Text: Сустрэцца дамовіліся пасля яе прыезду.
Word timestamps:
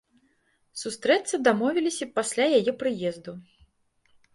Сустрэцца 0.83 1.41
дамовіліся 1.49 2.11
пасля 2.19 2.51
яе 2.61 2.71
прыезду. 2.83 3.41